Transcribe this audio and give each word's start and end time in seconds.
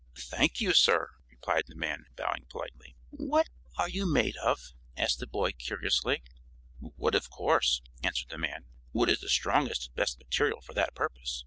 "Thank 0.17 0.59
you, 0.59 0.73
sir," 0.73 1.11
replied 1.29 1.65
the 1.67 1.75
man, 1.75 2.05
bowing 2.15 2.47
politely. 2.49 2.95
"What 3.11 3.49
are 3.77 3.87
you 3.87 4.07
made 4.11 4.35
of?" 4.37 4.73
asked 4.97 5.19
the 5.19 5.27
boy, 5.27 5.51
curiously. 5.51 6.23
"Wood, 6.79 7.13
of 7.13 7.29
course," 7.29 7.83
answered 8.01 8.29
the 8.29 8.39
man. 8.39 8.65
"Wood 8.93 9.09
is 9.09 9.19
the 9.19 9.29
strongest 9.29 9.89
and 9.89 9.95
best 9.95 10.17
material 10.17 10.59
for 10.59 10.73
that 10.73 10.95
purpose. 10.95 11.39